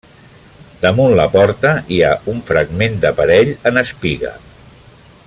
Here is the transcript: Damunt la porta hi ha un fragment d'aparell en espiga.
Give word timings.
Damunt 0.85 1.13
la 1.19 1.27
porta 1.35 1.73
hi 1.97 2.01
ha 2.07 2.11
un 2.35 2.41
fragment 2.49 2.99
d'aparell 3.05 3.55
en 3.73 3.79
espiga. 3.83 4.37